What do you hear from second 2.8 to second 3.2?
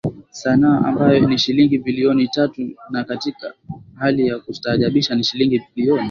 na